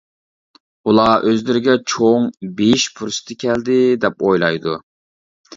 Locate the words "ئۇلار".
0.91-1.27